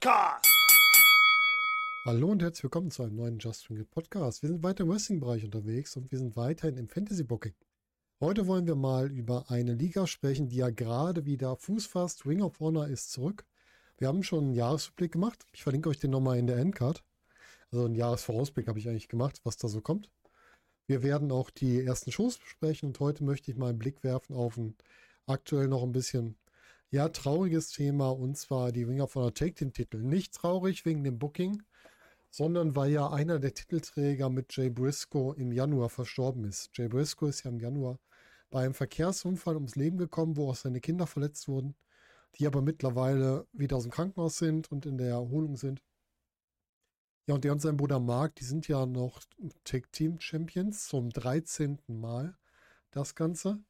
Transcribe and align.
Podcast. 0.00 0.46
Hallo 2.06 2.28
und 2.28 2.40
herzlich 2.40 2.62
willkommen 2.62 2.90
zu 2.90 3.02
einem 3.02 3.16
neuen 3.16 3.38
Just 3.38 3.68
Ring 3.68 3.80
It 3.80 3.90
Podcast. 3.90 4.40
Wir 4.40 4.48
sind 4.48 4.62
weiter 4.62 4.84
im 4.84 4.88
Wrestling-Bereich 4.88 5.44
unterwegs 5.44 5.94
und 5.94 6.10
wir 6.10 6.18
sind 6.18 6.36
weiterhin 6.36 6.78
im 6.78 6.88
Fantasy-Booking. 6.88 7.52
Heute 8.18 8.46
wollen 8.46 8.66
wir 8.66 8.76
mal 8.76 9.10
über 9.12 9.50
eine 9.50 9.74
Liga 9.74 10.06
sprechen, 10.06 10.48
die 10.48 10.56
ja 10.56 10.70
gerade 10.70 11.26
wieder 11.26 11.54
Fuß 11.54 11.84
fasst. 11.84 12.24
Ring 12.24 12.40
of 12.40 12.60
Honor 12.60 12.88
ist 12.88 13.12
zurück. 13.12 13.44
Wir 13.98 14.08
haben 14.08 14.22
schon 14.22 14.44
einen 14.44 14.54
Jahresrückblick 14.54 15.12
gemacht. 15.12 15.44
Ich 15.52 15.64
verlinke 15.64 15.90
euch 15.90 15.98
den 15.98 16.12
nochmal 16.12 16.38
in 16.38 16.46
der 16.46 16.56
Endcard. 16.56 17.04
Also 17.70 17.84
einen 17.84 17.94
Jahresvorausblick 17.94 18.68
habe 18.68 18.78
ich 18.78 18.88
eigentlich 18.88 19.08
gemacht, 19.08 19.42
was 19.44 19.58
da 19.58 19.68
so 19.68 19.82
kommt. 19.82 20.10
Wir 20.86 21.02
werden 21.02 21.30
auch 21.30 21.50
die 21.50 21.84
ersten 21.84 22.10
Shows 22.10 22.38
besprechen 22.38 22.88
und 22.88 23.00
heute 23.00 23.22
möchte 23.22 23.50
ich 23.50 23.58
mal 23.58 23.68
einen 23.68 23.78
Blick 23.78 24.02
werfen 24.02 24.34
auf 24.34 24.56
ein 24.56 24.76
aktuell 25.26 25.68
noch 25.68 25.82
ein 25.82 25.92
bisschen 25.92 26.36
ja, 26.90 27.08
trauriges 27.08 27.70
Thema 27.70 28.10
und 28.10 28.36
zwar 28.36 28.72
die 28.72 28.82
Ring 28.82 29.00
of 29.00 29.14
Honor 29.14 29.32
Take 29.32 29.54
den 29.54 29.72
Titel. 29.72 29.98
Nicht 29.98 30.34
traurig 30.34 30.84
wegen 30.84 31.04
dem 31.04 31.18
Booking, 31.18 31.62
sondern 32.30 32.74
weil 32.76 32.90
ja 32.90 33.10
einer 33.10 33.38
der 33.38 33.54
Titelträger 33.54 34.28
mit 34.28 34.56
Jay 34.56 34.70
Briscoe 34.70 35.34
im 35.36 35.52
Januar 35.52 35.88
verstorben 35.88 36.44
ist. 36.44 36.70
Jay 36.74 36.88
Briscoe 36.88 37.28
ist 37.28 37.44
ja 37.44 37.50
im 37.50 37.60
Januar 37.60 37.98
bei 38.50 38.64
einem 38.64 38.74
Verkehrsunfall 38.74 39.54
ums 39.54 39.76
Leben 39.76 39.98
gekommen, 39.98 40.36
wo 40.36 40.50
auch 40.50 40.56
seine 40.56 40.80
Kinder 40.80 41.06
verletzt 41.06 41.46
wurden, 41.46 41.76
die 42.36 42.46
aber 42.46 42.62
mittlerweile 42.62 43.46
wieder 43.52 43.76
aus 43.76 43.84
dem 43.84 43.92
Krankenhaus 43.92 44.38
sind 44.38 44.70
und 44.72 44.86
in 44.86 44.98
der 44.98 45.10
Erholung 45.10 45.56
sind. 45.56 45.82
Ja, 47.26 47.34
und 47.34 47.44
der 47.44 47.52
und 47.52 47.60
sein 47.60 47.76
Bruder 47.76 48.00
Mark, 48.00 48.34
die 48.36 48.44
sind 48.44 48.66
ja 48.66 48.86
noch 48.86 49.20
Tag 49.62 49.92
Team 49.92 50.18
Champions 50.20 50.88
zum 50.88 51.10
13. 51.10 51.78
Mal 51.86 52.36
das 52.90 53.14
Ganze. 53.14 53.60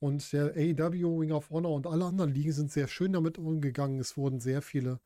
Und 0.00 0.32
der 0.32 0.54
AEW, 0.56 1.18
Ring 1.18 1.32
of 1.32 1.50
Honor 1.50 1.74
und 1.74 1.86
alle 1.86 2.04
anderen 2.04 2.32
Ligen 2.32 2.52
sind 2.52 2.70
sehr 2.70 2.88
schön 2.88 3.12
damit 3.12 3.38
umgegangen. 3.38 3.98
Es 4.00 4.16
wurden 4.16 4.40
sehr 4.40 4.62
viele, 4.62 5.00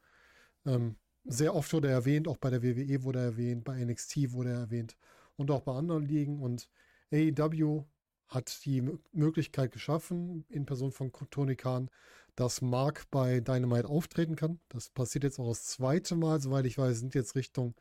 ähm, 0.66 0.96
sehr 1.24 1.54
oft 1.54 1.72
wurde 1.72 1.88
er 1.88 1.94
erwähnt, 1.94 2.28
auch 2.28 2.36
bei 2.36 2.50
der 2.50 2.62
WWE 2.62 3.02
wurde 3.04 3.20
er 3.20 3.24
erwähnt, 3.26 3.64
bei 3.64 3.82
NXT 3.84 4.32
wurde 4.32 4.50
er 4.50 4.60
erwähnt 4.60 4.96
und 5.36 5.50
auch 5.50 5.62
bei 5.62 5.72
anderen 5.72 6.04
Ligen. 6.04 6.40
Und 6.40 6.68
AEW 7.12 7.84
hat 8.28 8.64
die 8.64 8.82
Möglichkeit 9.12 9.72
geschaffen, 9.72 10.44
in 10.48 10.66
Person 10.66 10.92
von 10.92 11.12
Tony 11.30 11.56
Khan, 11.56 11.90
dass 12.34 12.62
Mark 12.62 13.10
bei 13.10 13.40
Dynamite 13.40 13.88
auftreten 13.88 14.36
kann. 14.36 14.60
Das 14.68 14.88
passiert 14.90 15.24
jetzt 15.24 15.38
auch 15.38 15.48
das 15.48 15.64
zweite 15.64 16.16
Mal, 16.16 16.40
soweit 16.40 16.66
ich 16.66 16.78
weiß, 16.78 16.98
sind 16.98 17.14
jetzt 17.14 17.34
Richtung 17.34 17.74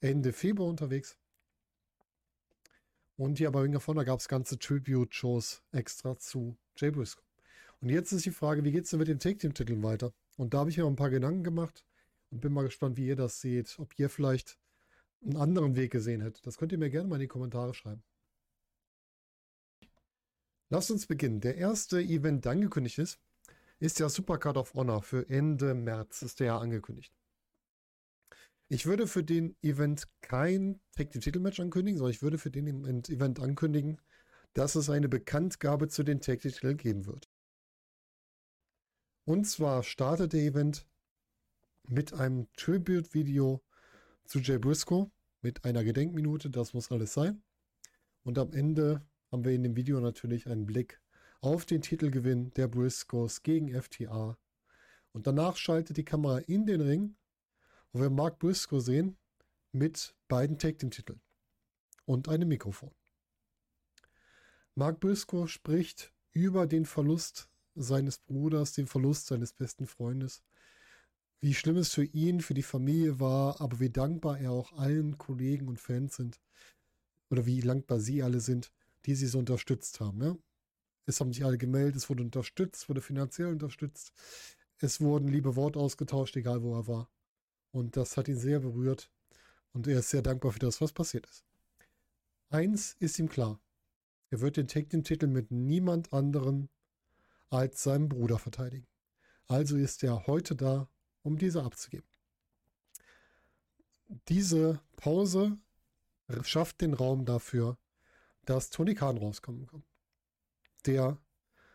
Ende 0.00 0.32
Februar 0.32 0.68
unterwegs. 0.68 1.16
Und 3.16 3.38
hier 3.38 3.50
bei 3.50 3.60
Ring 3.60 3.76
of 3.76 3.86
Honor 3.86 4.04
gab 4.04 4.18
es 4.18 4.28
ganze 4.28 4.58
Tribute-Shows 4.58 5.62
extra 5.72 6.18
zu 6.18 6.56
Jay 6.76 6.90
Briscoe. 6.90 7.22
Und 7.80 7.90
jetzt 7.90 8.12
ist 8.12 8.24
die 8.24 8.30
Frage, 8.30 8.64
wie 8.64 8.72
geht 8.72 8.84
es 8.84 8.90
denn 8.90 8.98
mit 8.98 9.08
den 9.08 9.18
Take-Team-Titeln 9.18 9.82
weiter? 9.82 10.12
Und 10.36 10.54
da 10.54 10.58
habe 10.58 10.70
ich 10.70 10.78
mir 10.78 10.86
ein 10.86 10.96
paar 10.96 11.10
Gedanken 11.10 11.44
gemacht 11.44 11.84
und 12.30 12.40
bin 12.40 12.52
mal 12.52 12.64
gespannt, 12.64 12.96
wie 12.96 13.06
ihr 13.06 13.16
das 13.16 13.40
seht. 13.40 13.78
Ob 13.78 13.96
ihr 13.98 14.10
vielleicht 14.10 14.58
einen 15.22 15.36
anderen 15.36 15.76
Weg 15.76 15.92
gesehen 15.92 16.20
hättet. 16.20 16.46
Das 16.46 16.58
könnt 16.58 16.72
ihr 16.72 16.78
mir 16.78 16.90
gerne 16.90 17.08
mal 17.08 17.16
in 17.16 17.22
die 17.22 17.28
Kommentare 17.28 17.74
schreiben. 17.74 18.02
Lasst 20.70 20.90
uns 20.90 21.06
beginnen. 21.06 21.40
Der 21.40 21.56
erste 21.56 22.00
Event, 22.00 22.44
der 22.44 22.52
angekündigt 22.52 22.98
ist, 22.98 23.20
ist 23.78 24.00
ja 24.00 24.08
Supercard 24.08 24.56
of 24.56 24.74
Honor 24.74 25.02
für 25.02 25.28
Ende 25.28 25.74
März, 25.74 26.22
ist 26.22 26.40
der 26.40 26.46
ja 26.46 26.58
angekündigt. 26.58 27.12
Ich 28.68 28.86
würde 28.86 29.06
für 29.06 29.22
den 29.22 29.56
Event 29.62 30.08
kein 30.20 30.80
Tag 30.96 31.10
Team 31.10 31.20
Titelmatch 31.20 31.60
ankündigen, 31.60 31.98
sondern 31.98 32.12
ich 32.12 32.22
würde 32.22 32.38
für 32.38 32.50
den 32.50 32.66
Event 32.66 33.40
ankündigen, 33.40 34.00
dass 34.54 34.74
es 34.74 34.88
eine 34.88 35.08
Bekanntgabe 35.08 35.88
zu 35.88 36.02
den 36.02 36.20
Tag 36.20 36.40
Team 36.40 36.52
Titeln 36.52 36.76
geben 36.76 37.06
wird. 37.06 37.28
Und 39.26 39.44
zwar 39.46 39.82
startet 39.82 40.32
der 40.32 40.42
Event 40.42 40.86
mit 41.86 42.14
einem 42.14 42.46
Tribute-Video 42.56 43.62
zu 44.24 44.38
Jay 44.38 44.58
Briscoe 44.58 45.10
mit 45.42 45.64
einer 45.64 45.84
Gedenkminute, 45.84 46.50
das 46.50 46.72
muss 46.72 46.90
alles 46.90 47.12
sein. 47.12 47.42
Und 48.22 48.38
am 48.38 48.52
Ende 48.52 49.06
haben 49.30 49.44
wir 49.44 49.52
in 49.52 49.62
dem 49.62 49.76
Video 49.76 50.00
natürlich 50.00 50.46
einen 50.46 50.64
Blick 50.64 51.00
auf 51.40 51.66
den 51.66 51.82
Titelgewinn 51.82 52.52
der 52.54 52.68
Briscoes 52.68 53.42
gegen 53.42 53.70
FTA. 53.70 54.38
Und 55.12 55.26
danach 55.26 55.56
schaltet 55.56 55.98
die 55.98 56.04
Kamera 56.04 56.38
in 56.38 56.64
den 56.64 56.80
Ring 56.80 57.16
wo 57.94 58.00
wir 58.00 58.10
Mark 58.10 58.40
Briscoe 58.40 58.80
sehen 58.80 59.16
mit 59.70 60.16
beiden 60.26 60.58
Tag 60.58 60.78
Team 60.80 60.90
Titeln 60.90 61.20
und 62.04 62.28
einem 62.28 62.48
Mikrofon. 62.48 62.90
Mark 64.74 64.98
Briscoe 64.98 65.46
spricht 65.46 66.12
über 66.32 66.66
den 66.66 66.86
Verlust 66.86 67.48
seines 67.76 68.18
Bruders, 68.18 68.72
den 68.72 68.88
Verlust 68.88 69.28
seines 69.28 69.52
besten 69.52 69.86
Freundes, 69.86 70.42
wie 71.40 71.54
schlimm 71.54 71.76
es 71.76 71.94
für 71.94 72.04
ihn, 72.04 72.40
für 72.40 72.54
die 72.54 72.64
Familie 72.64 73.20
war, 73.20 73.60
aber 73.60 73.78
wie 73.78 73.90
dankbar 73.90 74.40
er 74.40 74.50
auch 74.50 74.72
allen 74.72 75.16
Kollegen 75.16 75.68
und 75.68 75.78
Fans 75.78 76.16
sind 76.16 76.40
oder 77.30 77.46
wie 77.46 77.60
dankbar 77.60 78.00
sie 78.00 78.24
alle 78.24 78.40
sind, 78.40 78.72
die 79.06 79.14
sie 79.14 79.28
so 79.28 79.38
unterstützt 79.38 80.00
haben. 80.00 80.20
Ja? 80.20 80.36
Es 81.06 81.20
haben 81.20 81.32
sich 81.32 81.44
alle 81.44 81.58
gemeldet, 81.58 81.94
es 81.94 82.10
wurde 82.10 82.24
unterstützt, 82.24 82.88
wurde 82.88 83.02
finanziell 83.02 83.52
unterstützt, 83.52 84.12
es 84.78 85.00
wurden 85.00 85.28
liebe 85.28 85.54
Worte 85.54 85.78
ausgetauscht, 85.78 86.34
egal 86.36 86.62
wo 86.62 86.74
er 86.74 86.88
war. 86.88 87.13
Und 87.74 87.96
das 87.96 88.16
hat 88.16 88.28
ihn 88.28 88.38
sehr 88.38 88.60
berührt. 88.60 89.10
Und 89.72 89.88
er 89.88 89.98
ist 89.98 90.10
sehr 90.10 90.22
dankbar 90.22 90.52
für 90.52 90.60
das, 90.60 90.80
was 90.80 90.92
passiert 90.92 91.26
ist. 91.26 91.44
Eins 92.48 92.94
ist 93.00 93.18
ihm 93.18 93.28
klar. 93.28 93.60
Er 94.30 94.40
wird 94.40 94.56
den 94.56 94.68
den 94.68 95.02
Titel 95.02 95.26
mit 95.26 95.50
niemand 95.50 96.12
anderem 96.12 96.68
als 97.50 97.82
seinem 97.82 98.08
Bruder 98.08 98.38
verteidigen. 98.38 98.86
Also 99.48 99.76
ist 99.76 100.04
er 100.04 100.28
heute 100.28 100.54
da, 100.54 100.88
um 101.22 101.36
diese 101.36 101.64
abzugeben. 101.64 102.06
Diese 104.28 104.80
Pause 104.94 105.58
schafft 106.42 106.80
den 106.80 106.94
Raum 106.94 107.24
dafür, 107.24 107.76
dass 108.44 108.70
Tony 108.70 108.94
Khan 108.94 109.18
rauskommen 109.18 109.66
kann. 109.66 109.82
Der 110.86 111.18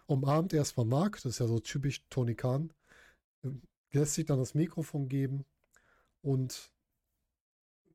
umarmt 0.05 0.53
erstmal 0.53 0.85
Mark, 0.85 1.15
das 1.17 1.25
ist 1.25 1.39
ja 1.39 1.47
so 1.47 1.59
typisch 1.59 2.05
Tony 2.09 2.35
Khan, 2.35 2.71
lässt 3.91 4.13
sich 4.13 4.25
dann 4.25 4.39
das 4.39 4.53
Mikrofon 4.53 5.09
geben 5.09 5.43
und 6.21 6.71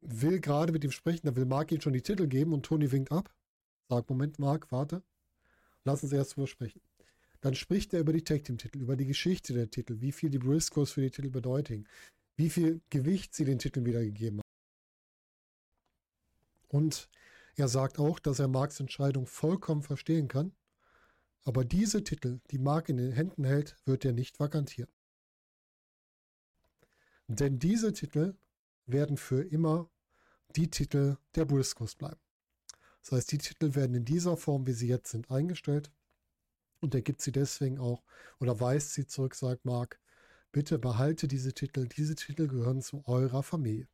will 0.00 0.40
gerade 0.40 0.72
mit 0.72 0.84
ihm 0.84 0.90
sprechen. 0.90 1.26
Da 1.26 1.36
will 1.36 1.46
Mark 1.46 1.72
ihm 1.72 1.80
schon 1.80 1.92
die 1.92 2.02
Titel 2.02 2.26
geben 2.26 2.52
und 2.52 2.64
Tony 2.64 2.90
winkt 2.92 3.12
ab. 3.12 3.34
Sagt, 3.88 4.10
Moment, 4.10 4.38
Mark, 4.38 4.70
warte. 4.70 5.02
Lass 5.84 6.02
uns 6.02 6.12
erst 6.12 6.36
drüber 6.36 6.46
sprechen. 6.46 6.80
Dann 7.40 7.54
spricht 7.54 7.92
er 7.92 8.00
über 8.00 8.12
die 8.12 8.24
Tag 8.24 8.44
Team 8.44 8.56
Titel, 8.56 8.80
über 8.80 8.96
die 8.96 9.06
Geschichte 9.06 9.52
der 9.52 9.70
Titel, 9.70 10.00
wie 10.00 10.12
viel 10.12 10.30
die 10.30 10.38
Briscoes 10.38 10.92
für 10.92 11.02
die 11.02 11.10
Titel 11.10 11.28
bedeuten, 11.28 11.86
wie 12.36 12.48
viel 12.48 12.80
Gewicht 12.88 13.34
sie 13.34 13.44
den 13.44 13.58
Titeln 13.58 13.84
wiedergegeben 13.84 14.38
haben. 14.38 14.44
Und 16.68 17.10
er 17.56 17.68
sagt 17.68 17.98
auch, 17.98 18.18
dass 18.18 18.38
er 18.38 18.48
Marks 18.48 18.80
Entscheidung 18.80 19.26
vollkommen 19.26 19.82
verstehen 19.82 20.28
kann. 20.28 20.52
Aber 21.44 21.64
diese 21.64 22.02
Titel, 22.02 22.40
die 22.50 22.58
Mark 22.58 22.88
in 22.88 22.96
den 22.96 23.12
Händen 23.12 23.44
hält, 23.44 23.76
wird 23.84 24.04
er 24.04 24.12
nicht 24.12 24.40
vakantieren. 24.40 24.90
Denn 27.28 27.58
diese 27.58 27.92
Titel 27.92 28.36
werden 28.86 29.16
für 29.16 29.42
immer 29.42 29.90
die 30.56 30.70
Titel 30.70 31.16
der 31.34 31.44
Briscoes 31.44 31.94
bleiben. 31.94 32.20
Das 33.02 33.12
heißt, 33.12 33.32
die 33.32 33.38
Titel 33.38 33.74
werden 33.74 33.94
in 33.94 34.04
dieser 34.04 34.36
Form, 34.36 34.66
wie 34.66 34.72
sie 34.72 34.88
jetzt 34.88 35.10
sind, 35.10 35.30
eingestellt. 35.30 35.90
Und 36.80 36.94
er 36.94 37.02
gibt 37.02 37.22
sie 37.22 37.32
deswegen 37.32 37.78
auch 37.78 38.02
oder 38.40 38.60
weist 38.60 38.94
sie 38.94 39.06
zurück, 39.06 39.34
sagt 39.34 39.64
Mark, 39.64 40.00
bitte 40.52 40.78
behalte 40.78 41.28
diese 41.28 41.54
Titel. 41.54 41.86
Diese 41.86 42.14
Titel 42.14 42.46
gehören 42.46 42.82
zu 42.82 43.02
eurer 43.06 43.42
Familie 43.42 43.88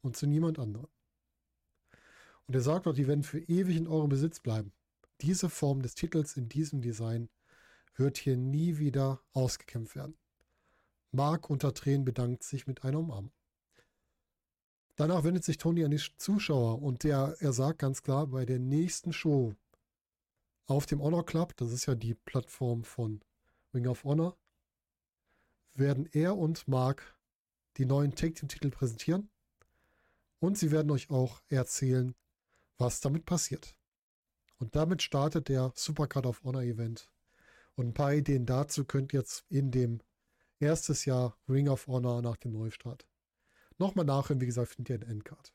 und 0.00 0.16
zu 0.16 0.26
niemand 0.26 0.58
anderem. 0.58 0.88
Und 2.46 2.54
er 2.54 2.62
sagt 2.62 2.86
auch, 2.86 2.94
die 2.94 3.06
werden 3.06 3.22
für 3.22 3.38
ewig 3.38 3.76
in 3.76 3.86
eurem 3.86 4.08
Besitz 4.08 4.40
bleiben. 4.40 4.72
Diese 5.20 5.48
Form 5.50 5.82
des 5.82 5.94
Titels 5.94 6.36
in 6.36 6.48
diesem 6.48 6.80
Design 6.80 7.28
wird 7.94 8.18
hier 8.18 8.36
nie 8.36 8.78
wieder 8.78 9.22
ausgekämpft 9.32 9.94
werden. 9.94 10.16
Mark 11.12 11.50
unter 11.50 11.74
Tränen 11.74 12.04
bedankt 12.04 12.44
sich 12.44 12.66
mit 12.66 12.84
einer 12.84 12.98
Umarmung. 12.98 13.32
Danach 14.96 15.24
wendet 15.24 15.44
sich 15.44 15.56
Tony 15.56 15.84
an 15.84 15.90
die 15.90 16.02
Zuschauer 16.18 16.82
und 16.82 17.04
der, 17.04 17.36
er 17.40 17.52
sagt 17.52 17.78
ganz 17.78 18.02
klar, 18.02 18.26
bei 18.26 18.44
der 18.44 18.58
nächsten 18.58 19.12
Show 19.12 19.54
auf 20.66 20.86
dem 20.86 21.00
Honor 21.02 21.24
Club, 21.24 21.56
das 21.56 21.72
ist 21.72 21.86
ja 21.86 21.94
die 21.94 22.14
Plattform 22.14 22.84
von 22.84 23.20
Ring 23.72 23.86
of 23.86 24.04
Honor, 24.04 24.36
werden 25.74 26.08
er 26.12 26.36
und 26.36 26.68
Mark 26.68 27.16
die 27.76 27.86
neuen 27.86 28.14
Tag 28.14 28.34
Team 28.34 28.48
Titel 28.48 28.70
präsentieren 28.70 29.30
und 30.38 30.58
sie 30.58 30.70
werden 30.70 30.90
euch 30.90 31.10
auch 31.10 31.40
erzählen, 31.48 32.14
was 32.78 33.00
damit 33.00 33.24
passiert. 33.24 33.74
Und 34.58 34.76
damit 34.76 35.02
startet 35.02 35.48
der 35.48 35.72
Supercard 35.74 36.26
of 36.26 36.42
Honor 36.44 36.62
Event. 36.62 37.10
Und 37.74 37.88
ein 37.88 37.94
paar 37.94 38.12
Ideen 38.12 38.44
dazu 38.44 38.84
könnt 38.84 39.14
ihr 39.14 39.20
jetzt 39.20 39.44
in 39.48 39.70
dem 39.70 40.00
Erstes 40.60 41.06
Jahr 41.06 41.38
Ring 41.48 41.68
of 41.68 41.86
Honor 41.86 42.20
nach 42.20 42.36
dem 42.36 42.52
Neustart. 42.52 43.06
Nochmal 43.78 44.04
nachhören, 44.04 44.42
wie 44.42 44.46
gesagt, 44.46 44.74
findet 44.74 44.90
ihr 44.90 45.06
in 45.06 45.10
Endcard. 45.10 45.54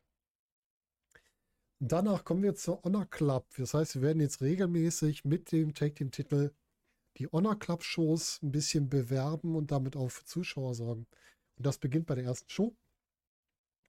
Danach 1.79 2.25
kommen 2.25 2.41
wir 2.41 2.55
zur 2.55 2.81
Honor 2.83 3.05
Club. 3.05 3.45
Das 3.55 3.75
heißt, 3.75 3.95
wir 3.95 4.01
werden 4.01 4.19
jetzt 4.19 4.41
regelmäßig 4.41 5.23
mit 5.23 5.51
dem 5.51 5.75
Tag 5.75 5.93
Team 5.95 6.09
Titel 6.09 6.55
die 7.17 7.27
Honor 7.27 7.59
Club 7.59 7.83
Shows 7.83 8.41
ein 8.41 8.51
bisschen 8.51 8.89
bewerben 8.89 9.55
und 9.55 9.69
damit 9.69 9.95
auch 9.95 10.09
für 10.09 10.25
Zuschauer 10.25 10.73
sorgen. 10.73 11.05
Und 11.55 11.65
das 11.67 11.77
beginnt 11.77 12.07
bei 12.07 12.15
der 12.15 12.23
ersten 12.23 12.49
Show. 12.49 12.75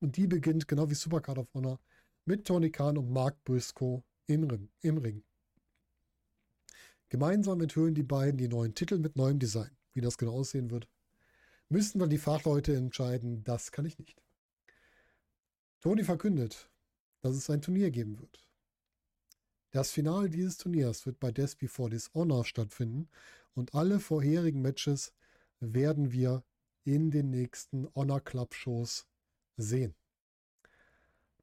Und 0.01 0.19
die 0.19 0.27
beginnt, 0.27 0.69
genau 0.69 0.91
wie 0.91 0.95
Supercard 0.95 1.39
of 1.39 1.55
Honor, 1.55 1.81
mit 2.27 2.47
Tony 2.47 2.71
Khan 2.71 2.99
und 2.99 3.11
Mark 3.11 3.43
Briscoe 3.45 4.03
im. 4.27 4.69
Im 4.83 4.99
Ring. 4.99 5.25
Gemeinsam 7.09 7.63
enthüllen 7.63 7.95
die 7.95 8.03
beiden 8.03 8.37
die 8.37 8.49
neuen 8.49 8.75
Titel 8.75 8.99
mit 8.99 9.17
neuem 9.17 9.39
Design. 9.39 9.71
Wie 9.95 10.03
das 10.03 10.19
genau 10.19 10.35
aussehen 10.35 10.71
wird, 10.71 10.87
müssten 11.69 11.99
dann 11.99 12.11
die 12.11 12.19
Fachleute 12.19 12.77
entscheiden. 12.77 13.45
Das 13.45 13.73
kann 13.73 13.87
ich 13.87 13.99
nicht. 13.99 14.23
Tony 15.81 16.05
verkündet, 16.05 16.71
dass 17.21 17.37
es 17.37 17.51
ein 17.51 17.63
Turnier 17.63 17.91
geben 17.91 18.19
wird. 18.19 18.47
Das 19.71 19.91
Finale 19.91 20.31
dieses 20.31 20.57
Turniers 20.57 21.07
wird 21.07 21.21
bei 21.21 21.31
Death 21.31 21.59
Before 21.59 21.91
Dishonor 21.91 22.45
stattfinden 22.45 23.09
und 23.55 23.75
alle 23.75 24.01
vorherigen 24.01 24.63
Matches 24.63 25.13
werden 25.61 26.13
wir 26.13 26.45
in 26.85 27.11
den 27.11 27.31
nächsten 27.31 27.89
Honor 27.95 28.21
Club 28.21 28.55
Shows 28.55 29.07
sehen. 29.57 29.95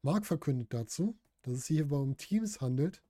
Mark 0.02 0.26
verkündet 0.26 0.74
dazu, 0.74 1.18
dass 1.42 1.54
es 1.56 1.66
sich 1.66 1.78
hierbei 1.78 1.98
um 1.98 2.18
Teams 2.18 2.62
handelt, 2.62 3.04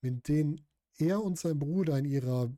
mit 0.00 0.28
denen 0.28 0.66
er 0.98 1.22
und 1.22 1.38
sein 1.38 1.58
Bruder 1.58 1.98
in 1.98 2.04
ihrer 2.04 2.50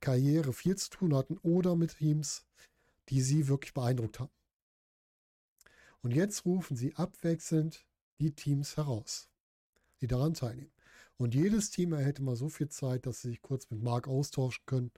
Karriere 0.00 0.52
viel 0.52 0.76
zu 0.76 0.90
tun 0.90 1.14
hatten 1.14 1.38
oder 1.38 1.76
mit 1.76 1.98
Teams, 1.98 2.44
die 3.08 3.20
sie 3.20 3.48
wirklich 3.48 3.74
beeindruckt 3.74 4.20
haben. 4.20 4.32
Und 6.02 6.12
jetzt 6.12 6.44
rufen 6.44 6.76
sie 6.76 6.94
abwechselnd 6.96 7.86
die 8.18 8.34
Teams 8.34 8.76
heraus, 8.76 9.28
die 10.00 10.06
daran 10.06 10.34
teilnehmen. 10.34 10.72
Und 11.16 11.34
jedes 11.34 11.70
Team 11.70 11.92
erhält 11.92 12.18
immer 12.18 12.34
so 12.34 12.48
viel 12.48 12.68
Zeit, 12.68 13.06
dass 13.06 13.22
sie 13.22 13.28
sich 13.28 13.42
kurz 13.42 13.70
mit 13.70 13.82
Mark 13.82 14.08
austauschen 14.08 14.64
können, 14.66 14.90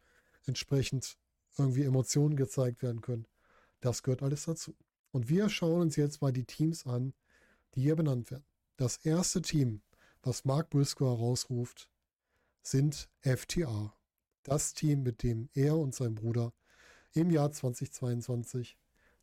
entsprechend 0.47 1.19
irgendwie 1.59 1.83
Emotionen 1.83 2.37
gezeigt 2.37 2.83
werden 2.83 3.01
können. 3.01 3.27
Das 3.81 4.03
gehört 4.03 4.23
alles 4.23 4.45
dazu. 4.45 4.75
Und 5.11 5.29
wir 5.29 5.49
schauen 5.49 5.83
uns 5.83 5.97
jetzt 5.97 6.23
mal 6.23 6.33
die 6.33 6.45
Teams 6.45 6.87
an, 6.87 7.13
die 7.75 7.83
hier 7.83 7.97
benannt 7.97 8.31
werden. 8.31 8.47
Das 8.77 8.97
erste 8.97 9.43
Team, 9.43 9.83
was 10.23 10.45
Mark 10.45 10.71
Briscoe 10.71 11.07
herausruft, 11.07 11.91
sind 12.63 13.09
FTA. 13.21 13.95
Das 14.43 14.75
Team, 14.75 15.03
mit 15.03 15.23
dem 15.23 15.49
er 15.53 15.77
und 15.77 15.95
sein 15.95 16.15
Bruder 16.15 16.53
im 17.15 17.31
Jahr 17.31 17.51
2022 17.51 18.77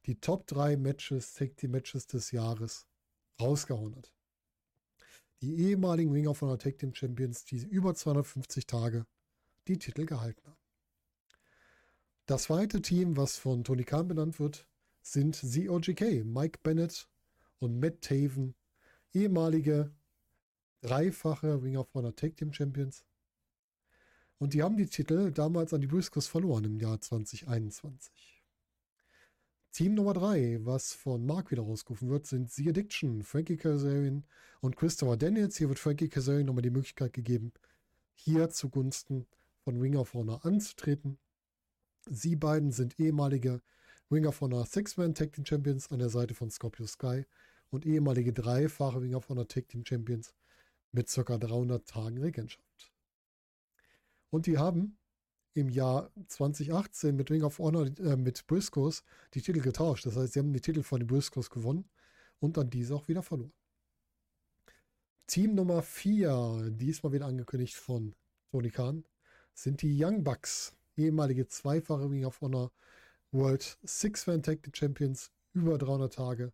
die 0.06 0.20
Top 0.20 0.48
3 0.48 0.78
Matches, 0.78 1.34
Tag 1.34 1.58
Team 1.58 1.72
Matches 1.72 2.08
des 2.08 2.32
Jahres 2.32 2.88
rausgehauen 3.40 3.96
hat. 3.96 4.14
Die 5.42 5.56
ehemaligen 5.58 6.12
Ring 6.12 6.28
of 6.28 6.42
Honor 6.42 6.58
Tag 6.58 6.80
Team 6.80 6.94
Champions, 6.94 7.46
die 7.46 7.58
über 7.58 7.94
250 7.94 8.66
Tage 8.66 9.06
die 9.68 9.78
Titel 9.78 10.06
gehalten 10.06 10.42
haben. 10.46 10.58
Das 12.26 12.44
zweite 12.44 12.82
Team, 12.82 13.18
was 13.18 13.38
von 13.38 13.64
Tony 13.64 13.84
Khan 13.84 14.08
benannt 14.08 14.40
wird, 14.40 14.68
sind 15.02 15.40
COGK, 15.42 16.24
Mike 16.24 16.60
Bennett 16.64 17.10
und 17.60 17.80
Matt 17.80 18.02
Taven, 18.02 18.56
ehemalige 19.14 19.92
dreifache 20.82 21.62
Ring 21.62 21.78
of 21.78 21.94
Honor 21.94 22.16
Tag 22.16 22.38
Team 22.38 22.54
Champions. 22.54 23.04
Und 24.42 24.56
die 24.56 24.64
haben 24.64 24.76
die 24.76 24.88
Titel 24.88 25.32
damals 25.32 25.72
an 25.72 25.82
die 25.82 25.88
Briscoes 25.88 26.26
verloren 26.26 26.64
im 26.64 26.80
Jahr 26.80 27.00
2021. 27.00 28.44
Team 29.72 29.94
Nummer 29.94 30.14
3, 30.14 30.66
was 30.66 30.94
von 30.94 31.28
Mark 31.28 31.52
wieder 31.52 31.62
rausgerufen 31.62 32.10
wird, 32.10 32.26
sind 32.26 32.50
The 32.50 32.70
Addiction, 32.70 33.22
Frankie 33.22 33.56
Kazarian 33.56 34.24
und 34.60 34.78
Christopher 34.78 35.16
Daniels. 35.16 35.58
Hier 35.58 35.70
wird 35.70 35.78
Frankie 35.78 36.10
Kazarian 36.10 36.48
nochmal 36.48 36.64
die 36.64 36.72
Möglichkeit 36.72 37.14
gegeben, 37.14 37.54
hier 38.16 38.50
zugunsten 38.50 39.28
von 39.64 39.80
Ring 39.80 39.96
of 39.96 40.16
Honor 40.16 40.44
anzutreten. 40.44 41.20
Sie 42.10 42.36
beiden 42.36 42.72
sind 42.72 43.00
ehemalige 43.00 43.62
Ring 44.10 44.26
of 44.26 44.42
Honor 44.42 44.66
Six-Man 44.66 45.14
Tag 45.14 45.34
Team 45.34 45.46
Champions 45.46 45.92
an 45.92 46.00
der 46.00 46.10
Seite 46.10 46.34
von 46.34 46.50
Scorpio 46.50 46.88
Sky 46.88 47.26
und 47.70 47.86
ehemalige 47.86 48.34
dreifache 48.34 49.02
Ring 49.02 49.14
of 49.14 49.30
Honor 49.30 49.48
Tag 49.48 49.68
Team 49.68 49.86
Champions 49.86 50.34
mit 50.92 51.12
ca. 51.12 51.38
300 51.38 51.88
Tagen 51.88 52.18
Regentschaft. 52.18 52.92
Und 54.32 54.48
die 54.48 54.58
haben 54.58 54.98
im 55.54 55.70
Jahr 55.70 56.12
2018 56.28 57.16
mit 57.16 57.30
Ring 57.30 57.44
of 57.44 57.60
Honor, 57.60 57.88
äh, 58.00 58.16
mit 58.16 58.48
Briscoes, 58.48 59.04
die 59.34 59.42
Titel 59.42 59.62
getauscht. 59.62 60.06
Das 60.06 60.16
heißt, 60.16 60.34
sie 60.34 60.40
haben 60.40 60.54
die 60.54 60.62
Titel 60.62 60.82
von 60.82 61.02
den 61.02 61.08
Briscoes 61.08 61.50
gewonnen 61.50 61.90
und 62.40 62.58
dann 62.58 62.70
diese 62.70 62.96
auch 62.96 63.08
wieder 63.08 63.22
verloren. 63.22 63.54
Team 65.28 65.56
Nummer 65.56 65.82
4, 65.82 66.72
diesmal 66.72 67.14
wieder 67.14 67.26
angekündigt 67.26 67.76
von 67.76 68.16
Tony 68.52 68.70
Khan, 68.70 69.06
sind 69.54 69.82
die 69.82 70.02
Young 70.02 70.24
Bucks, 70.24 70.74
ehemalige 70.96 71.48
zweifache 71.48 72.10
Ring 72.10 72.26
of 72.26 72.40
Honor 72.42 72.72
World 73.32 73.78
Six-Man 73.84 74.44
Tag 74.44 74.64
Team 74.64 74.74
Champions, 74.74 75.32
über 75.54 75.78
300 75.78 76.14
Tage. 76.14 76.54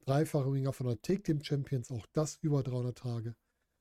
Dreifache 0.00 0.50
Ring 0.50 0.66
of 0.66 0.80
Honor 0.80 1.00
Tag 1.00 1.24
Team 1.24 1.42
Champions, 1.42 1.90
auch 1.90 2.06
das 2.12 2.38
über 2.42 2.62
300 2.62 2.96
Tage. 2.96 3.34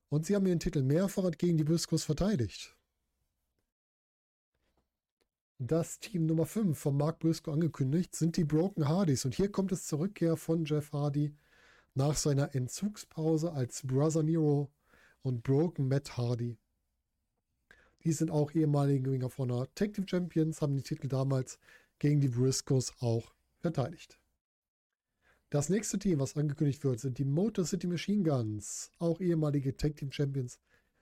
Und 0.09 0.25
sie 0.25 0.35
haben 0.35 0.45
ihren 0.45 0.59
Titel 0.59 0.83
mehrfach 0.83 1.31
gegen 1.31 1.57
die 1.57 1.63
Briscoes 1.63 2.03
verteidigt 2.03 2.78
das 5.59 5.99
Team 5.99 6.25
Nummer 6.25 6.45
5 6.45 6.77
von 6.79 6.95
Mark 6.95 7.19
Briscoe 7.19 7.51
angekündigt, 7.51 8.15
sind 8.15 8.37
die 8.37 8.45
Broken 8.45 8.87
Hardys. 8.87 9.25
Und 9.25 9.35
hier 9.35 9.51
kommt 9.51 9.73
es 9.73 9.85
zur 9.85 9.99
Rückkehr 9.99 10.37
von 10.37 10.63
Jeff 10.63 10.93
Hardy 10.93 11.35
nach 11.95 12.15
seiner 12.15 12.55
Entzugspause 12.55 13.51
als 13.51 13.85
Brother 13.85 14.23
Nero 14.23 14.71
und 15.21 15.43
Broken 15.43 15.89
Matt 15.89 16.15
Hardy. 16.15 16.57
Die 18.05 18.13
sind 18.13 18.31
auch 18.31 18.53
ehemalige 18.53 19.11
Ring 19.11 19.23
of 19.23 19.37
Honor 19.37 19.67
Tag 19.75 19.93
Team 19.93 20.07
Champions, 20.07 20.61
haben 20.61 20.77
die 20.77 20.83
Titel 20.83 21.09
damals 21.09 21.59
gegen 21.99 22.21
die 22.21 22.29
Briscoes 22.29 22.93
auch 23.01 23.33
verteidigt. 23.59 24.17
Das 25.49 25.67
nächste 25.67 25.99
Team, 25.99 26.19
was 26.19 26.37
angekündigt 26.37 26.85
wird, 26.85 27.01
sind 27.01 27.17
die 27.17 27.25
Motor 27.25 27.65
City 27.65 27.87
Machine 27.87 28.23
Guns, 28.23 28.91
auch 28.97 29.19
ehemalige 29.19 29.75
Tag 29.75 29.97
Team 29.97 30.13
Champions, 30.13 30.57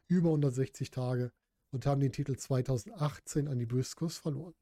über 0.07 0.29
160 0.29 0.89
Tage 0.89 1.31
und 1.71 1.85
haben 1.85 2.01
den 2.01 2.11
Titel 2.11 2.35
2018 2.35 3.47
an 3.47 3.59
die 3.59 3.65
Briscoes 3.65 4.17
verloren. 4.17 4.55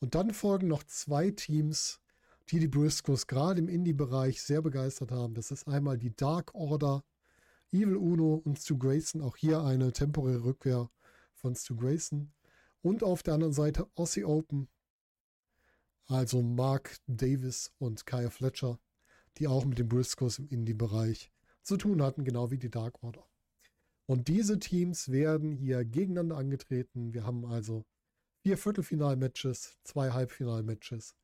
Und 0.00 0.14
dann 0.14 0.32
folgen 0.32 0.68
noch 0.68 0.82
zwei 0.84 1.30
Teams, 1.30 2.00
die 2.48 2.58
die 2.58 2.68
Briscoes 2.68 3.26
gerade 3.26 3.60
im 3.60 3.68
Indie-Bereich 3.68 4.42
sehr 4.42 4.62
begeistert 4.62 5.12
haben. 5.12 5.34
Das 5.34 5.50
ist 5.50 5.68
einmal 5.68 5.98
die 5.98 6.14
Dark 6.16 6.54
Order, 6.54 7.04
Evil 7.70 7.96
Uno 7.96 8.42
und 8.44 8.58
Stu 8.58 8.76
Grayson. 8.76 9.22
Auch 9.22 9.36
hier 9.36 9.62
eine 9.62 9.92
temporäre 9.92 10.44
Rückkehr 10.44 10.90
von 11.34 11.54
Stu 11.54 11.76
Grayson. 11.76 12.32
Und 12.82 13.02
auf 13.04 13.22
der 13.22 13.34
anderen 13.34 13.52
Seite 13.52 13.88
Aussie 13.94 14.24
Open, 14.24 14.68
also 16.06 16.42
Mark 16.42 16.96
Davis 17.06 17.72
und 17.78 18.06
Kaya 18.06 18.30
Fletcher, 18.30 18.80
die 19.36 19.46
auch 19.46 19.64
mit 19.64 19.78
den 19.78 19.88
Briscoes 19.88 20.38
im 20.38 20.48
Indie-Bereich 20.48 21.30
zu 21.62 21.76
tun 21.76 22.02
hatten, 22.02 22.24
genau 22.24 22.50
wie 22.50 22.58
die 22.58 22.70
Dark 22.70 23.02
Order. 23.02 23.29
Und 24.10 24.26
diese 24.26 24.58
Teams 24.58 25.12
werden 25.12 25.52
hier 25.52 25.84
gegeneinander 25.84 26.36
angetreten. 26.36 27.14
Wir 27.14 27.24
haben 27.24 27.44
also 27.44 27.84
vier 28.42 28.58
Viertelfinal-Matches, 28.58 29.78
zwei 29.84 30.10
Halbfinal-Matches 30.10 31.14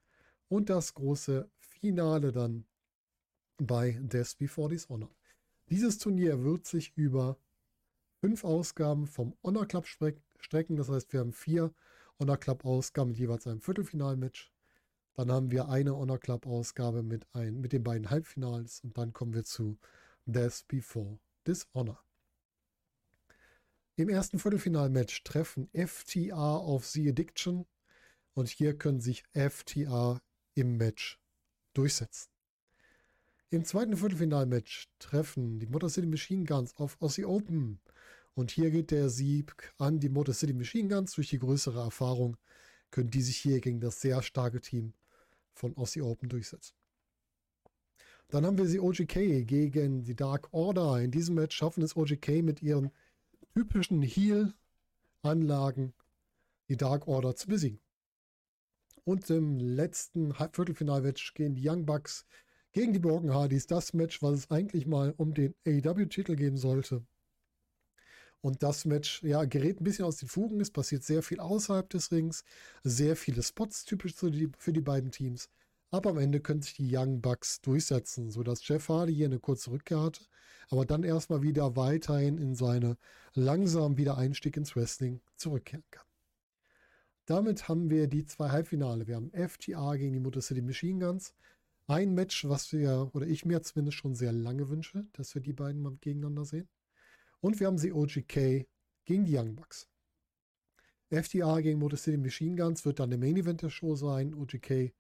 und 0.47 0.71
das 0.71 0.95
große 0.95 1.51
Finale 1.59 2.31
dann 2.31 2.65
bei 3.57 3.99
Death 4.01 4.39
Before 4.39 4.69
Dishonor. 4.69 5.11
Dieses 5.69 5.99
Turnier 5.99 6.45
wird 6.45 6.65
sich 6.65 6.97
über 6.97 7.37
fünf 8.21 8.45
Ausgaben 8.45 9.09
vom 9.09 9.35
Honor 9.43 9.67
Club 9.67 9.89
strecken. 9.89 10.77
Das 10.77 10.89
heißt, 10.89 11.13
wir 11.13 11.19
haben 11.19 11.33
vier 11.33 11.75
Honor 12.21 12.37
Club 12.37 12.65
Ausgaben 12.65 13.11
mit 13.11 13.19
jeweils 13.19 13.49
einem 13.49 13.63
Viertelfinalmatch. 13.63 14.53
Dann 15.15 15.33
haben 15.33 15.51
wir 15.51 15.69
eine 15.69 15.97
Honor 15.97 16.21
Club 16.21 16.47
Ausgabe 16.47 17.03
mit, 17.03 17.27
ein, 17.33 17.61
mit 17.61 17.73
den 17.73 17.83
beiden 17.83 18.11
Halbfinals 18.11 18.79
und 18.85 18.97
dann 18.97 19.13
kommen 19.13 19.35
wir 19.35 19.43
zu 19.43 19.77
Death 20.25 20.69
Before 20.69 21.19
Dishonor. 21.49 22.06
Im 23.99 24.11
ersten 24.11 24.39
Viertelfinalmatch 24.39 25.25
treffen 25.25 25.71
FTA 25.73 26.57
auf 26.59 26.85
The 26.85 27.09
Addiction 27.09 27.65
und 28.35 28.51
hier 28.51 28.77
können 28.77 29.01
sich 29.01 29.25
FTA 29.33 30.21
im 30.55 30.77
Match 30.77 31.19
durchsetzen. 31.73 32.29
Im 33.49 33.65
zweiten 33.65 33.97
Viertelfinalmatch 33.97 34.91
treffen 34.99 35.59
die 35.61 35.67
Motor 35.67 35.89
City 35.89 36.07
Machine 36.07 36.45
Guns 36.45 36.77
auf 36.77 37.01
Aussie 37.01 37.25
Open 37.25 37.81
und 38.35 38.51
hier 38.51 38.71
geht 38.71 38.91
der 38.91 39.09
Sieg 39.09 39.73
an 39.79 39.99
die 39.99 40.11
Motor 40.11 40.35
City 40.35 40.53
Machine 40.53 40.95
Guns. 40.95 41.13
Durch 41.13 41.31
die 41.31 41.39
größere 41.39 41.81
Erfahrung 41.81 42.37
können 42.91 43.09
die 43.09 43.23
sich 43.23 43.39
hier 43.39 43.63
gegen 43.63 43.81
das 43.81 44.03
sehr 44.03 44.21
starke 44.23 44.61
Team 44.61 44.93
von 45.55 45.75
Aussie 45.79 46.03
Open 46.03 46.29
durchsetzen. 46.29 46.75
Dann 48.29 48.45
haben 48.45 48.59
wir 48.59 48.67
sie 48.67 48.81
OGK 48.81 49.47
gegen 49.47 50.03
die 50.03 50.17
Dark 50.17 50.53
Order. 50.53 51.01
In 51.01 51.13
diesem 51.13 51.37
Match 51.37 51.57
schaffen 51.57 51.83
es 51.83 51.97
OGK 51.97 52.43
mit 52.43 52.61
ihren 52.61 52.91
typischen 53.57 54.03
Heal-Anlagen 54.03 55.95
die 56.69 56.77
Dark 56.77 57.09
Order 57.09 57.35
zu 57.37 57.49
besiegen. 57.49 57.81
Und 59.05 59.31
im 59.31 59.59
letzten 59.59 60.35
Viertelfinalmatch 60.35 61.33
gehen 61.33 61.55
die 61.55 61.67
Young 61.67 61.87
Bucks 61.87 62.27
gegen 62.73 62.93
die 62.93 62.99
Broken 62.99 63.33
Hardys. 63.33 63.67
Das 63.67 63.95
Match, 63.95 64.21
was 64.21 64.41
es 64.41 64.51
eigentlich 64.51 64.87
mal 64.87 65.15
um 65.17 65.33
den 65.33 65.55
AEW-Titel 65.67 66.37
geben 66.37 66.59
sollte. 66.59 67.07
Und 68.43 68.63
das 68.63 68.85
Match, 68.85 69.23
ja, 69.23 69.47
gerät 69.47 69.81
ein 69.81 69.85
bisschen 69.85 70.05
aus 70.05 70.19
den 70.19 70.29
Fugen. 70.29 70.61
Es 70.61 70.71
passiert 70.71 71.03
sehr 71.03 71.23
viel 71.23 71.41
außerhalb 71.41 71.89
des 71.89 72.13
Rings. 72.13 72.45
Sehr 72.85 73.17
viele 73.17 73.43
Spots 73.43 73.87
typisch 73.87 74.13
für 74.13 74.31
die, 74.31 74.51
für 74.59 74.75
die 74.75 74.83
beiden 74.83 75.13
Teams. 75.13 75.49
Aber 75.91 76.11
am 76.11 76.19
Ende 76.19 76.41
können 76.41 76.63
sich 76.63 76.75
die 76.75 76.95
Young 76.95 77.21
Bucks 77.21 77.61
durchsetzen, 77.61 78.31
sodass 78.31 78.67
Jeff 78.67 78.89
Hardy 78.89 79.15
hier 79.15 79.27
eine 79.27 79.39
kurze 79.39 79.71
Rückkehr 79.71 80.01
hatte, 80.01 80.25
aber 80.69 80.85
dann 80.85 81.05
erstmal 81.05 81.43
wieder 81.43 81.77
weiterhin 81.77 82.39
in 82.39 82.55
seine 82.55 82.97
langsam 83.35 83.97
Wiedereinstieg 83.97 84.57
ins 84.57 84.75
Wrestling 84.75 85.21
zurückkehren 85.37 85.85
kann. 85.91 86.05
Damit 87.27 87.69
haben 87.69 87.91
wir 87.91 88.07
die 88.07 88.25
zwei 88.25 88.51
Halbfinale. 88.51 89.07
Wir 89.07 89.17
haben 89.17 89.33
FTA 89.33 89.97
gegen 89.97 90.13
die 90.13 90.21
Motor 90.21 90.43
City 90.43 90.63
Machine 90.63 91.05
Guns. 91.05 91.35
Ein 91.89 92.15
Match, 92.15 92.49
was 92.49 92.73
wir, 92.73 93.11
oder 93.15 93.27
ich 93.27 93.45
mir 93.45 93.63
zumindest 93.63 93.99
schon 93.99 94.15
sehr 94.15 94.33
lange 94.33 94.69
wünsche, 94.69 95.07
dass 95.13 95.35
wir 95.35 95.43
die 95.43 95.53
beiden 95.53 95.83
mal 95.83 95.97
gegeneinander 96.01 96.45
sehen. 96.45 96.69
Und 97.41 97.61
wir 97.61 97.67
haben 97.69 97.79
sie 97.79 97.93
OGK 97.93 98.67
gegen 99.05 99.25
die 99.25 99.37
Young 99.37 99.55
Bucks. 99.55 99.89
FTA 101.11 101.61
gegen 101.61 101.79
Motor 101.79 101.99
City 101.99 102.17
Machine 102.17 102.57
Guns 102.57 102.85
wird 102.85 102.99
dann 102.99 103.11
der 103.11 103.19
Main 103.19 103.37
Event 103.37 103.63
der 103.63 103.71
Show 103.71 103.95
sein. 103.95 104.35
OGK 104.35 104.93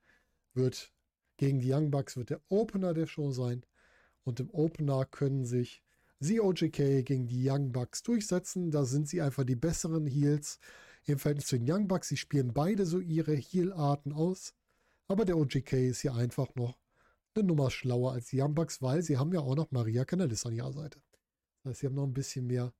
wird 0.56 0.92
gegen 1.36 1.60
die 1.60 1.72
Young 1.72 1.90
Bucks 1.90 2.16
wird 2.16 2.30
der 2.30 2.40
Opener 2.48 2.94
der 2.94 3.06
Show 3.06 3.30
sein. 3.30 3.64
Und 4.24 4.40
im 4.40 4.50
Opener 4.50 5.04
können 5.04 5.44
sich 5.44 5.82
sie 6.18 6.40
OGK 6.40 7.04
gegen 7.04 7.28
die 7.28 7.48
Young 7.48 7.72
Bucks 7.72 8.02
durchsetzen. 8.02 8.70
Da 8.70 8.84
sind 8.84 9.08
sie 9.08 9.20
einfach 9.20 9.44
die 9.44 9.56
besseren 9.56 10.06
Heels 10.06 10.58
im 11.04 11.18
Verhältnis 11.18 11.46
zu 11.46 11.58
den 11.58 11.70
Young 11.70 11.88
Bucks. 11.88 12.08
Sie 12.08 12.16
spielen 12.16 12.52
beide 12.52 12.86
so 12.86 12.98
ihre 13.00 13.34
Heel-Arten 13.34 14.12
aus. 14.12 14.54
Aber 15.08 15.24
der 15.24 15.36
OGK 15.36 15.72
ist 15.74 16.00
hier 16.00 16.14
einfach 16.14 16.54
noch 16.54 16.78
eine 17.34 17.44
Nummer 17.44 17.70
schlauer 17.70 18.12
als 18.12 18.28
die 18.28 18.40
Young 18.40 18.54
Bucks, 18.54 18.82
weil 18.82 19.02
sie 19.02 19.18
haben 19.18 19.32
ja 19.32 19.40
auch 19.40 19.54
noch 19.54 19.70
Maria 19.70 20.04
Canalis 20.04 20.46
an 20.46 20.54
ihrer 20.54 20.72
Seite. 20.72 21.00
Das 21.62 21.70
heißt, 21.70 21.80
sie 21.80 21.86
haben 21.86 21.94
noch 21.94 22.06
ein 22.06 22.14
bisschen 22.14 22.46
mehr, 22.46 22.72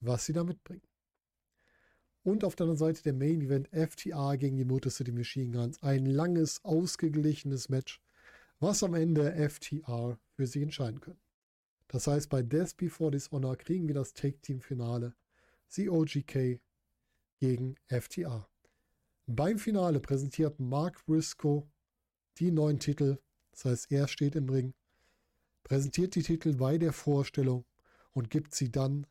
was 0.00 0.24
sie 0.24 0.32
da 0.32 0.44
mitbringen. 0.44 0.82
Und 2.24 2.42
auf 2.42 2.56
der 2.56 2.64
anderen 2.64 2.78
Seite 2.78 3.02
der 3.02 3.12
Main 3.12 3.42
Event 3.42 3.68
FTA 3.68 4.36
gegen 4.36 4.56
die 4.56 4.64
Motor 4.64 4.90
City 4.90 5.12
Machine 5.12 5.52
Guns. 5.52 5.82
Ein 5.82 6.06
langes, 6.06 6.64
ausgeglichenes 6.64 7.68
Match, 7.68 8.00
was 8.60 8.82
am 8.82 8.94
Ende 8.94 9.48
FTA 9.48 10.18
für 10.34 10.46
sich 10.46 10.62
entscheiden 10.62 11.00
können. 11.00 11.20
Das 11.88 12.06
heißt, 12.06 12.30
bei 12.30 12.42
Death 12.42 12.76
Before 12.78 13.10
Dishonor 13.10 13.56
kriegen 13.56 13.86
wir 13.86 13.94
das 13.94 14.14
Take-Team-Finale. 14.14 15.14
COGK 15.68 16.60
gegen 17.38 17.76
FTA. 17.88 18.48
Beim 19.26 19.58
Finale 19.58 20.00
präsentiert 20.00 20.58
Mark 20.60 21.04
Briscoe 21.06 21.66
die 22.38 22.50
neuen 22.50 22.78
Titel. 22.78 23.18
Das 23.52 23.64
heißt, 23.66 23.92
er 23.92 24.08
steht 24.08 24.34
im 24.34 24.48
Ring, 24.48 24.74
präsentiert 25.62 26.14
die 26.14 26.22
Titel 26.22 26.56
bei 26.56 26.78
der 26.78 26.92
Vorstellung 26.92 27.64
und 28.12 28.30
gibt 28.30 28.54
sie 28.54 28.70
dann 28.70 29.06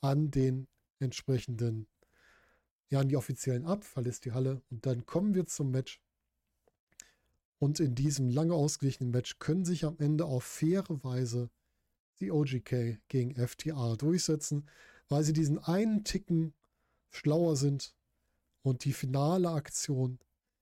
an 0.00 0.30
den 0.30 0.66
entsprechenden 0.98 1.86
ja, 2.90 3.00
an 3.00 3.08
die 3.08 3.16
Offiziellen 3.16 3.66
ab, 3.66 3.84
verlässt 3.84 4.24
die 4.24 4.32
Halle 4.32 4.62
und 4.70 4.86
dann 4.86 5.06
kommen 5.06 5.34
wir 5.34 5.46
zum 5.46 5.70
Match. 5.70 6.00
Und 7.58 7.80
in 7.80 7.94
diesem 7.94 8.28
lange 8.28 8.54
ausgeglichenen 8.54 9.10
Match 9.10 9.38
können 9.38 9.64
sich 9.64 9.84
am 9.84 9.96
Ende 9.98 10.26
auf 10.26 10.44
faire 10.44 11.02
Weise 11.02 11.50
die 12.20 12.30
OGK 12.30 12.98
gegen 13.08 13.34
FTA 13.34 13.96
durchsetzen, 13.96 14.68
weil 15.08 15.24
sie 15.24 15.32
diesen 15.32 15.58
einen 15.58 16.04
Ticken 16.04 16.54
schlauer 17.10 17.56
sind. 17.56 17.94
Und 18.62 18.84
die 18.84 18.92
finale 18.92 19.50
Aktion 19.50 20.18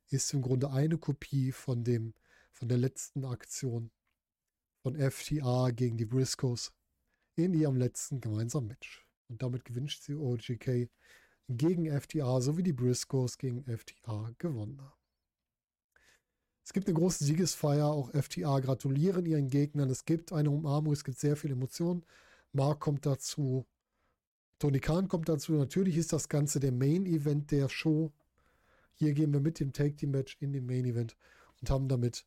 ist 0.09 0.33
im 0.33 0.43
Grunde 0.43 0.71
eine 0.71 0.99
Kopie 0.99 1.53
von 1.53 1.85
dem, 1.85 2.15
von 2.53 2.69
der 2.69 2.79
letzten 2.79 3.25
Aktion 3.25 3.91
von 4.83 4.97
FTA 4.97 5.71
gegen 5.71 5.97
die 5.97 6.07
Briscoes 6.07 6.73
in 7.37 7.55
ihrem 7.55 7.77
letzten 7.77 8.21
gemeinsamen 8.21 8.69
Match. 8.69 9.07
Und 9.29 9.43
damit 9.43 9.65
gewünscht 9.65 10.03
sie 10.03 10.15
OGK 10.15 10.91
gegen 11.49 11.91
FTA 12.01 12.41
sowie 12.41 12.63
die 12.63 12.73
Briscoes 12.73 13.39
gegen 13.39 13.65
FTA 13.65 14.33
gewonnen 14.39 14.81
haben. 14.81 15.03
Es 16.65 16.73
gibt 16.73 16.87
eine 16.87 16.97
große 16.97 17.25
Siegesfeier, 17.25 17.87
auch 17.87 18.11
FTA 18.13 18.61
gratulieren 18.61 19.27
ihren 19.27 19.49
Gegnern. 19.49 19.91
Es 19.91 20.05
gibt 20.05 20.33
eine 20.33 20.51
Umarmung, 20.51 20.93
es 20.93 21.05
gibt 21.05 21.19
sehr 21.19 21.37
viele 21.37 21.55
Emotionen. 21.55 22.05
Mark 22.53 22.81
kommt 22.81 23.05
dazu, 23.05 23.67
Tony 24.59 24.79
Khan 24.79 25.09
kommt 25.09 25.29
dazu. 25.29 25.55
Natürlich 25.55 25.97
ist 25.97 26.13
das 26.13 26.29
Ganze 26.29 26.61
der 26.61 26.71
Main 26.71 27.05
Event 27.05 27.51
der 27.51 27.69
Show. 27.69 28.13
Hier 28.95 29.13
gehen 29.13 29.33
wir 29.33 29.41
mit 29.41 29.59
dem 29.59 29.73
Take 29.73 29.97
Team 29.97 30.13
Match 30.13 30.37
in 30.41 30.53
den 30.53 30.67
Main 30.67 30.85
Event 30.85 31.17
und 31.61 31.69
haben 31.69 31.89
damit 31.89 32.25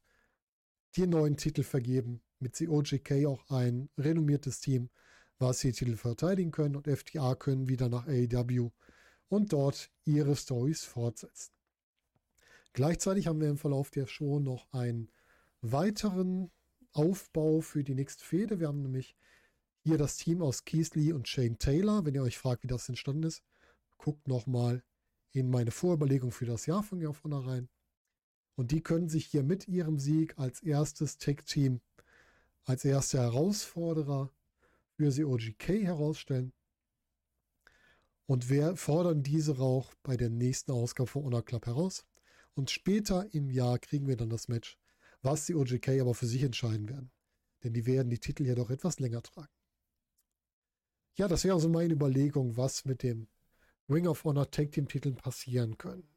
die 0.97 1.07
neuen 1.07 1.37
Titel 1.37 1.63
vergeben. 1.63 2.21
Mit 2.39 2.57
COJK 2.57 3.25
auch 3.27 3.49
ein 3.49 3.87
renommiertes 3.97 4.59
Team, 4.59 4.89
was 5.39 5.59
die 5.59 5.71
Titel 5.71 5.95
verteidigen 5.95 6.51
können 6.51 6.75
und 6.75 6.89
FTA 6.89 7.35
können 7.35 7.69
wieder 7.69 7.87
nach 7.87 8.05
AEW 8.05 8.71
und 9.29 9.53
dort 9.53 9.91
ihre 10.03 10.35
Stories 10.35 10.83
fortsetzen. 10.83 11.51
Gleichzeitig 12.73 13.27
haben 13.27 13.39
wir 13.39 13.49
im 13.49 13.57
Verlauf 13.57 13.89
der 13.89 14.07
Show 14.07 14.39
noch 14.39 14.71
einen 14.73 15.09
weiteren 15.61 16.51
Aufbau 16.91 17.61
für 17.61 17.83
die 17.83 17.95
nächste 17.95 18.23
Fehde. 18.23 18.59
Wir 18.59 18.67
haben 18.67 18.81
nämlich 18.81 19.15
hier 19.83 19.97
das 19.97 20.17
Team 20.17 20.41
aus 20.41 20.65
Keith 20.65 20.95
Lee 20.95 21.13
und 21.13 21.27
Shane 21.27 21.57
Taylor. 21.57 22.05
Wenn 22.05 22.15
ihr 22.15 22.23
euch 22.23 22.37
fragt, 22.37 22.63
wie 22.63 22.67
das 22.67 22.89
entstanden 22.89 23.23
ist, 23.23 23.43
guckt 23.97 24.27
nochmal 24.27 24.83
in 25.31 25.49
meine 25.49 25.71
Vorüberlegung 25.71 26.31
für 26.31 26.45
das 26.45 26.65
Jahr 26.65 26.83
von 26.83 27.01
von 27.13 27.33
rein. 27.33 27.69
Und 28.55 28.71
die 28.71 28.81
können 28.81 29.09
sich 29.09 29.25
hier 29.25 29.43
mit 29.43 29.67
ihrem 29.67 29.99
Sieg 29.99 30.37
als 30.37 30.61
erstes 30.61 31.17
Tech-Team, 31.17 31.81
als 32.63 32.85
erster 32.85 33.19
Herausforderer 33.19 34.31
für 34.95 35.11
sie 35.11 35.25
OGK 35.25 35.83
herausstellen. 35.83 36.53
Und 38.27 38.49
wir 38.49 38.75
fordern 38.75 39.21
diese 39.21 39.59
auch 39.59 39.93
bei 40.01 40.17
der 40.17 40.29
nächsten 40.29 40.71
Ausgabe 40.71 41.07
von 41.07 41.23
Honor 41.23 41.45
Club 41.45 41.65
heraus. 41.67 42.05
Und 42.55 42.71
später 42.71 43.27
im 43.33 43.49
Jahr 43.49 43.77
kriegen 43.79 44.07
wir 44.07 44.17
dann 44.17 44.29
das 44.29 44.47
Match, 44.47 44.77
was 45.21 45.45
die 45.45 45.55
OGK 45.55 46.01
aber 46.01 46.15
für 46.15 46.25
sich 46.25 46.43
entscheiden 46.43 46.89
werden. 46.89 47.11
Denn 47.63 47.73
die 47.73 47.85
werden 47.85 48.09
die 48.09 48.19
Titel 48.19 48.45
ja 48.45 48.55
doch 48.55 48.69
etwas 48.69 48.99
länger 48.99 49.21
tragen. 49.21 49.53
Ja, 51.17 51.27
das 51.27 51.43
wäre 51.43 51.55
also 51.55 51.69
meine 51.69 51.93
Überlegung, 51.93 52.57
was 52.57 52.85
mit 52.85 53.03
dem 53.03 53.27
Ring 53.89 54.07
of 54.07 54.23
Honor 54.23 54.49
Tag 54.49 54.71
Team 54.71 54.87
Titeln 54.87 55.15
passieren 55.15 55.77
können. 55.77 56.07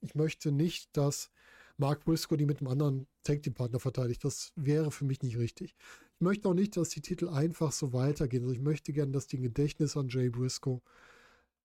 Ich 0.00 0.14
möchte 0.14 0.52
nicht, 0.52 0.96
dass 0.96 1.30
Mark 1.76 2.04
Briscoe 2.04 2.36
die 2.36 2.46
mit 2.46 2.58
einem 2.58 2.68
anderen 2.68 3.06
Tag 3.22 3.42
Team 3.42 3.54
Partner 3.54 3.80
verteidigt. 3.80 4.24
Das 4.24 4.52
wäre 4.56 4.90
für 4.90 5.04
mich 5.04 5.22
nicht 5.22 5.38
richtig. 5.38 5.76
Ich 6.16 6.20
möchte 6.20 6.48
auch 6.48 6.54
nicht, 6.54 6.76
dass 6.76 6.90
die 6.90 7.00
Titel 7.00 7.28
einfach 7.28 7.72
so 7.72 7.92
weitergehen. 7.92 8.42
Also 8.42 8.54
ich 8.54 8.60
möchte 8.60 8.92
gerne, 8.92 9.12
dass 9.12 9.26
die 9.26 9.38
Gedächtnis 9.38 9.96
an 9.96 10.08
Jay 10.08 10.28
Briscoe 10.28 10.82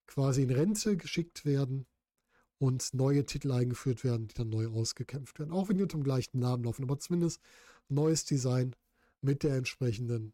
quasi 0.10 0.42
in 0.42 0.50
Rente 0.50 0.98
geschickt 0.98 1.46
werden 1.46 1.86
und 2.58 2.94
neue 2.94 3.26
Titel 3.26 3.52
eingeführt 3.52 4.04
werden, 4.04 4.28
die 4.28 4.34
dann 4.34 4.50
neu 4.50 4.68
ausgekämpft 4.68 5.38
werden. 5.40 5.52
Auch 5.54 5.70
wenn 5.70 5.78
die 5.78 5.84
unter 5.84 5.98
dem 5.98 6.04
gleichen 6.04 6.40
Namen 6.40 6.64
laufen, 6.64 6.84
aber 6.84 7.00
zumindest 7.00 7.40
neues 7.90 8.26
Design 8.26 8.76
mit 9.22 9.44
der 9.44 9.56
entsprechenden, 9.56 10.34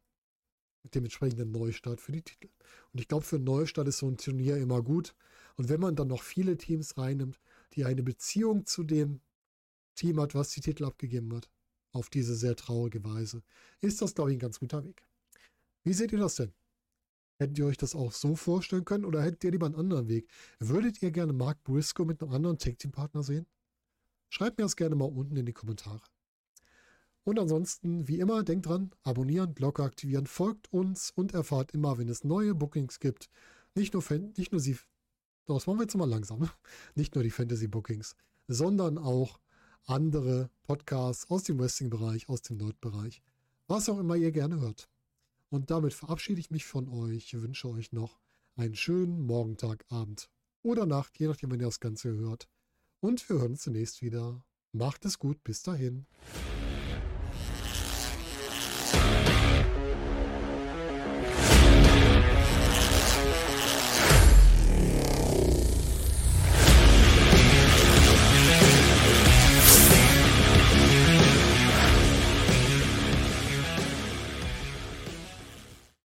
mit 0.83 0.95
dem 0.95 1.03
entsprechenden 1.03 1.51
Neustart 1.51 1.99
für 1.99 2.13
die 2.13 2.21
Titel. 2.21 2.49
Und 2.93 3.01
ich 3.01 3.07
glaube, 3.07 3.25
für 3.25 3.35
einen 3.35 3.45
Neustart 3.45 3.87
ist 3.87 3.97
so 3.97 4.07
ein 4.07 4.17
Turnier 4.17 4.57
immer 4.57 4.81
gut. 4.81 5.13
Und 5.57 5.67
wenn 5.67 5.81
man 5.81 5.95
dann 5.95 6.07
noch 6.07 6.23
viele 6.23 6.57
Teams 6.57 6.97
reinnimmt, 6.97 7.39
die 7.73 7.83
eine 7.83 8.01
Beziehung 8.01 8.65
zu 8.65 8.83
dem 8.83 9.19
Team 9.95 10.19
hat, 10.21 10.35
was 10.35 10.51
die 10.51 10.61
Titel 10.61 10.85
abgegeben 10.85 11.33
hat, 11.35 11.49
auf 11.91 12.09
diese 12.09 12.35
sehr 12.35 12.55
traurige 12.55 13.03
Weise, 13.03 13.43
ist 13.81 14.01
das, 14.01 14.15
glaube 14.15 14.31
ich, 14.31 14.37
ein 14.37 14.41
ganz 14.41 14.59
guter 14.59 14.85
Weg. 14.85 15.05
Wie 15.83 15.93
seht 15.93 16.13
ihr 16.13 16.19
das 16.19 16.35
denn? 16.35 16.53
Hättet 17.37 17.57
ihr 17.57 17.65
euch 17.65 17.77
das 17.77 17.95
auch 17.95 18.13
so 18.13 18.35
vorstellen 18.35 18.85
können 18.85 19.05
oder 19.05 19.21
hättet 19.21 19.43
ihr 19.43 19.51
lieber 19.51 19.65
einen 19.65 19.75
anderen 19.75 20.07
Weg? 20.07 20.29
Würdet 20.59 21.01
ihr 21.01 21.11
gerne 21.11 21.33
Mark 21.33 21.63
Briscoe 21.63 22.05
mit 22.05 22.21
einem 22.21 22.31
anderen 22.31 22.57
Tag 22.57 22.79
Team 22.79 22.91
Partner 22.91 23.23
sehen? 23.23 23.45
Schreibt 24.29 24.57
mir 24.57 24.63
das 24.63 24.75
gerne 24.75 24.95
mal 24.95 25.05
unten 25.05 25.35
in 25.35 25.45
die 25.45 25.53
Kommentare. 25.53 26.01
Und 27.25 27.39
ansonsten, 27.39 28.07
wie 28.07 28.19
immer, 28.19 28.43
denkt 28.43 28.67
dran, 28.67 28.91
abonnieren, 29.03 29.55
Glocke 29.55 29.83
aktivieren, 29.83 30.27
folgt 30.27 30.71
uns 30.71 31.11
und 31.11 31.33
erfahrt 31.33 31.71
immer, 31.71 31.97
wenn 31.97 32.07
es 32.07 32.23
neue 32.23 32.53
Bookings 32.53 32.99
gibt. 32.99 33.29
Nicht 33.73 33.93
nur, 33.93 34.03
nicht 34.37 34.51
nur 34.51 34.61
sie, 34.61 34.77
das 35.47 35.67
machen 35.67 35.79
wir 35.79 35.83
jetzt 35.83 35.97
mal 35.97 36.09
langsam, 36.09 36.49
nicht 36.95 37.15
nur 37.15 37.23
die 37.23 37.31
Fantasy 37.31 37.67
Bookings, 37.67 38.15
sondern 38.47 38.97
auch 38.97 39.39
andere 39.85 40.49
Podcasts 40.63 41.29
aus 41.29 41.43
dem 41.43 41.59
Wrestling-Bereich, 41.59 42.29
aus 42.29 42.43
dem 42.43 42.57
Nerd-Bereich, 42.57 43.21
was 43.67 43.89
auch 43.89 43.99
immer 43.99 44.15
ihr 44.15 44.31
gerne 44.31 44.59
hört. 44.61 44.87
Und 45.49 45.71
damit 45.71 45.93
verabschiede 45.93 46.39
ich 46.39 46.51
mich 46.51 46.65
von 46.65 46.87
euch, 46.89 47.33
wünsche 47.33 47.69
euch 47.69 47.91
noch 47.91 48.19
einen 48.55 48.75
schönen 48.75 49.21
Morgentag, 49.25 49.85
Abend 49.89 50.29
oder 50.61 50.85
Nacht, 50.85 51.19
je 51.19 51.27
nachdem, 51.27 51.51
wenn 51.51 51.59
ihr 51.59 51.67
das 51.67 51.79
Ganze 51.79 52.09
hört. 52.09 52.49
Und 52.99 53.27
wir 53.29 53.37
hören 53.37 53.51
uns 53.51 53.61
zunächst 53.61 54.01
wieder. 54.01 54.43
Macht 54.71 55.05
es 55.05 55.19
gut, 55.19 55.43
bis 55.43 55.61
dahin. 55.61 56.05